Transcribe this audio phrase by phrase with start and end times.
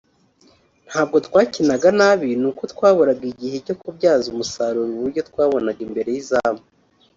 [0.87, 6.63] ntabwo twakinaga nabi nuko twaburaga ikintu cyo kubyaza umusaruro uburyo twabonaga imbere y’izamu